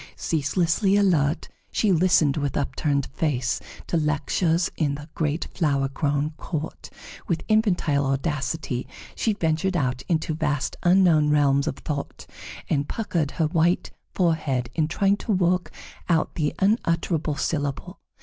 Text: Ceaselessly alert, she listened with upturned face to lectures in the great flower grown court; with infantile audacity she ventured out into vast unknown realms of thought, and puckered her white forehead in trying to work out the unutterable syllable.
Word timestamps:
Ceaselessly 0.15 0.95
alert, 0.97 1.47
she 1.71 1.91
listened 1.91 2.35
with 2.35 2.57
upturned 2.57 3.05
face 3.13 3.59
to 3.85 3.97
lectures 3.97 4.71
in 4.75 4.95
the 4.95 5.07
great 5.13 5.45
flower 5.53 5.87
grown 5.87 6.31
court; 6.37 6.89
with 7.27 7.43
infantile 7.47 8.07
audacity 8.07 8.87
she 9.13 9.33
ventured 9.33 9.77
out 9.77 10.01
into 10.09 10.33
vast 10.33 10.75
unknown 10.81 11.29
realms 11.29 11.67
of 11.67 11.75
thought, 11.75 12.25
and 12.67 12.89
puckered 12.89 13.29
her 13.37 13.45
white 13.45 13.91
forehead 14.11 14.71
in 14.73 14.87
trying 14.87 15.17
to 15.17 15.31
work 15.31 15.71
out 16.09 16.33
the 16.33 16.55
unutterable 16.57 17.35
syllable. 17.35 17.99